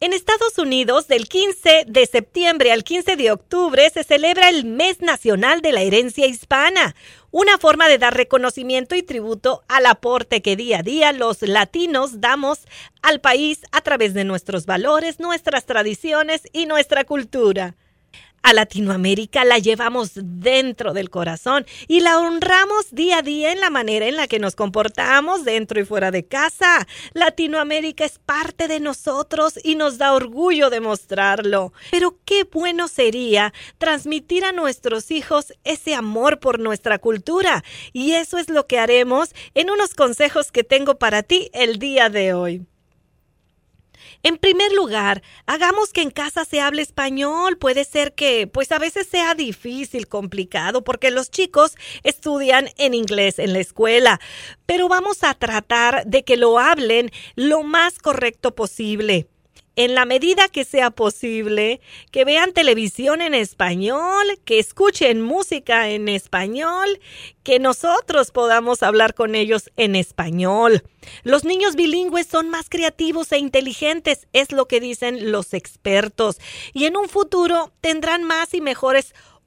En 0.00 0.12
Estados 0.12 0.56
Unidos, 0.58 1.08
del 1.08 1.28
15 1.28 1.82
de 1.88 2.06
septiembre 2.06 2.70
al 2.70 2.84
15 2.84 3.16
de 3.16 3.32
octubre, 3.32 3.90
se 3.90 4.04
celebra 4.04 4.48
el 4.48 4.64
Mes 4.64 5.00
Nacional 5.00 5.60
de 5.60 5.72
la 5.72 5.82
Herencia 5.82 6.24
Hispana, 6.28 6.94
una 7.32 7.58
forma 7.58 7.88
de 7.88 7.98
dar 7.98 8.16
reconocimiento 8.16 8.94
y 8.94 9.02
tributo 9.02 9.64
al 9.66 9.86
aporte 9.86 10.40
que 10.40 10.54
día 10.54 10.78
a 10.78 10.82
día 10.84 11.12
los 11.12 11.42
latinos 11.42 12.20
damos 12.20 12.60
al 13.02 13.20
país 13.20 13.62
a 13.72 13.80
través 13.80 14.14
de 14.14 14.22
nuestros 14.22 14.66
valores, 14.66 15.18
nuestras 15.18 15.66
tradiciones 15.66 16.42
y 16.52 16.66
nuestra 16.66 17.02
cultura. 17.02 17.74
A 18.48 18.54
Latinoamérica 18.54 19.44
la 19.44 19.58
llevamos 19.58 20.12
dentro 20.14 20.94
del 20.94 21.10
corazón 21.10 21.66
y 21.86 22.00
la 22.00 22.18
honramos 22.18 22.86
día 22.92 23.18
a 23.18 23.22
día 23.22 23.52
en 23.52 23.60
la 23.60 23.68
manera 23.68 24.06
en 24.06 24.16
la 24.16 24.26
que 24.26 24.38
nos 24.38 24.56
comportamos 24.56 25.44
dentro 25.44 25.78
y 25.78 25.84
fuera 25.84 26.10
de 26.10 26.24
casa. 26.24 26.88
Latinoamérica 27.12 28.06
es 28.06 28.18
parte 28.18 28.66
de 28.66 28.80
nosotros 28.80 29.60
y 29.62 29.74
nos 29.74 29.98
da 29.98 30.14
orgullo 30.14 30.70
demostrarlo. 30.70 31.74
Pero 31.90 32.20
qué 32.24 32.44
bueno 32.50 32.88
sería 32.88 33.52
transmitir 33.76 34.46
a 34.46 34.52
nuestros 34.52 35.10
hijos 35.10 35.52
ese 35.64 35.94
amor 35.94 36.40
por 36.40 36.58
nuestra 36.58 36.98
cultura. 36.98 37.62
Y 37.92 38.12
eso 38.12 38.38
es 38.38 38.48
lo 38.48 38.66
que 38.66 38.78
haremos 38.78 39.34
en 39.52 39.68
unos 39.68 39.92
consejos 39.92 40.52
que 40.52 40.64
tengo 40.64 40.94
para 40.94 41.22
ti 41.22 41.50
el 41.52 41.78
día 41.78 42.08
de 42.08 42.32
hoy. 42.32 42.66
En 44.24 44.36
primer 44.36 44.72
lugar, 44.72 45.22
hagamos 45.46 45.92
que 45.92 46.02
en 46.02 46.10
casa 46.10 46.44
se 46.44 46.60
hable 46.60 46.82
español. 46.82 47.56
Puede 47.56 47.84
ser 47.84 48.14
que, 48.14 48.46
pues 48.48 48.72
a 48.72 48.78
veces 48.78 49.06
sea 49.06 49.34
difícil, 49.34 50.08
complicado, 50.08 50.82
porque 50.82 51.10
los 51.10 51.30
chicos 51.30 51.76
estudian 52.02 52.68
en 52.78 52.94
inglés 52.94 53.38
en 53.38 53.52
la 53.52 53.60
escuela, 53.60 54.20
pero 54.66 54.88
vamos 54.88 55.22
a 55.22 55.34
tratar 55.34 56.04
de 56.06 56.24
que 56.24 56.36
lo 56.36 56.58
hablen 56.58 57.10
lo 57.36 57.62
más 57.62 57.98
correcto 57.98 58.54
posible 58.54 59.28
en 59.78 59.94
la 59.94 60.06
medida 60.06 60.48
que 60.48 60.64
sea 60.64 60.90
posible, 60.90 61.80
que 62.10 62.24
vean 62.24 62.52
televisión 62.52 63.20
en 63.20 63.32
español, 63.32 64.26
que 64.44 64.58
escuchen 64.58 65.22
música 65.22 65.88
en 65.88 66.08
español, 66.08 66.98
que 67.44 67.60
nosotros 67.60 68.32
podamos 68.32 68.82
hablar 68.82 69.14
con 69.14 69.36
ellos 69.36 69.70
en 69.76 69.94
español. 69.94 70.82
Los 71.22 71.44
niños 71.44 71.76
bilingües 71.76 72.26
son 72.26 72.50
más 72.50 72.68
creativos 72.68 73.30
e 73.30 73.38
inteligentes, 73.38 74.26
es 74.32 74.50
lo 74.50 74.66
que 74.66 74.80
dicen 74.80 75.30
los 75.30 75.54
expertos, 75.54 76.38
y 76.72 76.86
en 76.86 76.96
un 76.96 77.08
futuro 77.08 77.72
tendrán 77.80 78.24
más 78.24 78.54
y 78.54 78.60
mejores 78.60 79.14
oportunidades. 79.14 79.37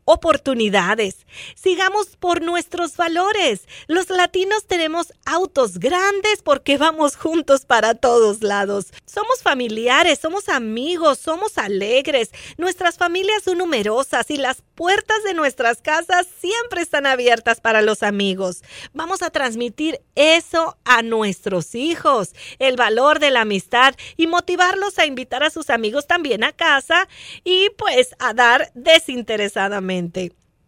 Sigamos 1.56 2.16
por 2.18 2.42
nuestros 2.42 2.98
valores. 2.98 3.68
Los 3.88 4.10
latinos 4.10 4.66
tenemos 4.66 5.14
autos 5.26 5.78
grandes 5.78 6.42
porque 6.44 6.78
vamos 6.78 7.16
juntos 7.16 7.66
para 7.66 7.94
todos 7.94 8.42
lados. 8.42 8.88
Somos 9.06 9.42
familiares, 9.44 10.20
somos 10.20 10.50
amigos, 10.50 11.20
somos 11.20 11.58
alegres. 11.58 12.32
Nuestras 12.58 12.98
familias 12.98 13.44
son 13.44 13.60
numerosas 13.60 14.32
y 14.32 14.38
las 14.38 14.64
puertas 14.76 15.24
de 15.24 15.34
nuestras 15.34 15.82
casas 15.82 16.28
siempre 16.40 16.82
están 16.82 17.06
abiertas 17.06 17.62
para 17.62 17.82
los 17.82 18.02
amigos. 18.02 18.64
Vamos 18.94 19.22
a 19.22 19.30
transmitir 19.30 20.02
eso 20.16 20.78
a 20.84 21.04
nuestros 21.04 21.76
hijos, 21.76 22.34
el 22.58 22.76
valor 22.76 23.20
de 23.20 23.32
la 23.32 23.42
amistad 23.42 23.96
y 24.18 24.28
motivarlos 24.28 24.98
a 24.98 25.06
invitar 25.06 25.44
a 25.44 25.50
sus 25.50 25.70
amigos 25.70 26.08
también 26.08 26.44
a 26.44 26.52
casa 26.52 27.08
y 27.44 27.70
pues 27.78 28.16
a 28.20 28.34
dar 28.34 28.72
desinteresadamente 28.74 29.91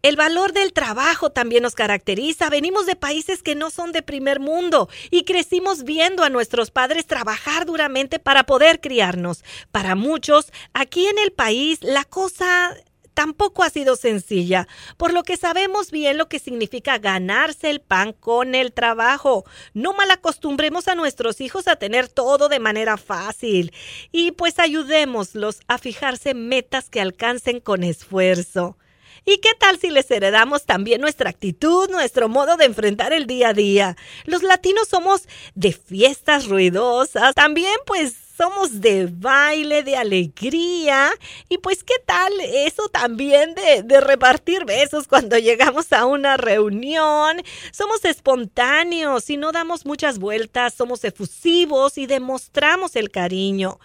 el 0.04 0.16
valor 0.16 0.52
del 0.52 0.74
trabajo 0.74 1.30
también 1.30 1.62
nos 1.62 1.74
caracteriza. 1.74 2.50
Venimos 2.50 2.84
de 2.84 2.94
países 2.94 3.42
que 3.42 3.54
no 3.54 3.70
son 3.70 3.90
de 3.90 4.02
primer 4.02 4.38
mundo 4.38 4.90
y 5.10 5.24
crecimos 5.24 5.82
viendo 5.82 6.24
a 6.24 6.28
nuestros 6.28 6.70
padres 6.70 7.06
trabajar 7.06 7.64
duramente 7.64 8.18
para 8.18 8.44
poder 8.44 8.82
criarnos. 8.82 9.42
Para 9.72 9.94
muchos, 9.94 10.52
aquí 10.74 11.06
en 11.06 11.18
el 11.18 11.32
país, 11.32 11.78
la 11.80 12.04
cosa 12.04 12.76
tampoco 13.14 13.62
ha 13.62 13.70
sido 13.70 13.96
sencilla, 13.96 14.68
por 14.98 15.14
lo 15.14 15.22
que 15.22 15.38
sabemos 15.38 15.90
bien 15.90 16.18
lo 16.18 16.28
que 16.28 16.38
significa 16.38 16.98
ganarse 16.98 17.70
el 17.70 17.80
pan 17.80 18.12
con 18.12 18.54
el 18.54 18.74
trabajo. 18.74 19.44
No 19.72 19.94
mal 19.94 20.10
acostumbremos 20.10 20.86
a 20.86 20.96
nuestros 20.96 21.40
hijos 21.40 21.66
a 21.66 21.76
tener 21.76 22.08
todo 22.08 22.50
de 22.50 22.58
manera 22.58 22.98
fácil 22.98 23.72
y 24.12 24.32
pues 24.32 24.58
ayudémoslos 24.58 25.60
a 25.66 25.78
fijarse 25.78 26.34
metas 26.34 26.90
que 26.90 27.00
alcancen 27.00 27.60
con 27.60 27.84
esfuerzo. 27.84 28.76
¿Y 29.24 29.38
qué 29.38 29.50
tal 29.58 29.78
si 29.78 29.90
les 29.90 30.10
heredamos 30.10 30.64
también 30.64 31.00
nuestra 31.00 31.30
actitud, 31.30 31.88
nuestro 31.90 32.28
modo 32.28 32.56
de 32.56 32.66
enfrentar 32.66 33.12
el 33.12 33.26
día 33.26 33.50
a 33.50 33.54
día? 33.54 33.96
Los 34.24 34.42
latinos 34.42 34.88
somos 34.88 35.28
de 35.54 35.72
fiestas 35.72 36.46
ruidosas, 36.48 37.34
también 37.34 37.74
pues 37.86 38.23
somos 38.36 38.80
de 38.80 39.08
baile, 39.10 39.82
de 39.82 39.96
alegría. 39.96 41.10
Y 41.48 41.58
pues, 41.58 41.84
¿qué 41.84 41.94
tal 42.04 42.32
eso 42.40 42.88
también 42.88 43.54
de, 43.54 43.82
de, 43.82 44.00
repartir 44.00 44.64
besos 44.64 45.06
cuando 45.06 45.38
llegamos 45.38 45.92
a 45.92 46.04
una 46.06 46.36
reunión? 46.36 47.42
Somos 47.72 48.04
espontáneos 48.04 49.30
y 49.30 49.36
no 49.36 49.52
damos 49.52 49.86
muchas 49.86 50.18
vueltas, 50.18 50.74
somos 50.74 51.04
efusivos 51.04 51.98
y 51.98 52.06
demostramos 52.06 52.96
el 52.96 53.10
cariño. 53.10 53.78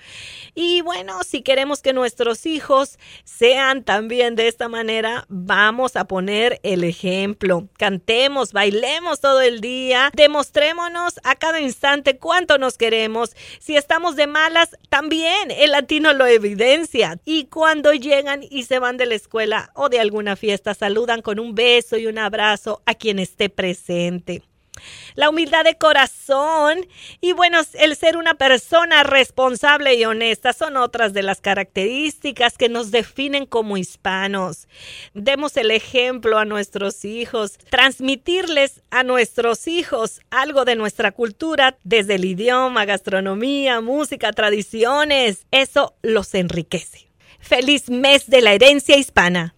Y 0.56 0.82
bueno, 0.82 1.24
si 1.24 1.42
queremos 1.42 1.82
que 1.82 1.94
nuestros 1.94 2.46
hijos 2.46 2.98
sean 3.24 3.84
también 3.84 4.36
de 4.36 4.48
esta 4.48 4.68
manera, 4.68 5.26
vamos 5.30 5.96
a 5.96 6.06
poner 6.06 6.60
el 6.64 6.84
ejemplo. 6.84 7.68
Cantemos, 7.78 8.54
bailemos 8.54 9.20
todo 9.20 9.42
el 9.42 9.62
día, 9.62 10.12
demostrémonos 10.14 11.20
a 11.24 11.36
cada 11.36 11.60
instante 11.60 12.18
cuánto 12.18 12.58
nos 12.58 12.78
queremos. 12.78 13.36
Si 13.60 13.76
estamos 13.76 14.16
de 14.16 14.28
malas, 14.40 14.70
también 14.88 15.52
el 15.52 15.72
latino 15.72 16.14
lo 16.14 16.26
evidencia. 16.26 17.20
Y 17.26 17.46
cuando 17.46 17.92
llegan 17.92 18.42
y 18.50 18.64
se 18.64 18.80
van 18.80 18.96
de 18.96 19.06
la 19.06 19.16
escuela 19.16 19.72
o 19.76 19.90
de 19.90 20.00
alguna 20.00 20.38
fiesta, 20.38 20.74
saludan 20.74 21.22
con 21.22 21.40
un 21.40 21.56
beso 21.56 21.98
y 21.98 22.08
un 22.08 22.18
abrazo 22.18 22.82
a 22.86 22.94
quien 22.94 23.20
esté 23.20 23.50
presente 23.50 24.49
la 25.16 25.30
humildad 25.30 25.64
de 25.64 25.78
corazón 25.78 26.88
y 27.22 27.34
bueno, 27.34 27.60
el 27.74 27.96
ser 27.96 28.18
una 28.18 28.36
persona 28.36 29.04
responsable 29.04 29.96
y 29.96 30.06
honesta 30.06 30.54
son 30.54 30.78
otras 30.78 31.14
de 31.14 31.24
las 31.24 31.42
características 31.42 32.58
que 32.58 32.70
nos 32.70 32.92
definen 32.92 33.46
como 33.46 33.78
hispanos. 33.78 34.68
Demos 35.14 35.58
el 35.58 35.72
ejemplo 35.72 36.38
a 36.38 36.46
nuestros 36.46 37.06
hijos, 37.06 37.58
transmitirles 37.70 38.82
a 38.90 39.04
nuestros 39.04 39.68
hijos 39.68 40.22
algo 40.30 40.66
de 40.66 40.76
nuestra 40.76 41.12
cultura 41.12 41.78
desde 41.84 42.16
el 42.16 42.26
idioma, 42.26 42.86
gastronomía, 42.86 43.82
música, 43.82 44.32
tradiciones. 44.32 45.46
Eso 45.52 45.96
los 46.02 46.34
enriquece. 46.34 47.08
Feliz 47.40 47.90
mes 47.90 48.28
de 48.28 48.42
la 48.42 48.54
herencia 48.54 48.98
hispana. 48.98 49.56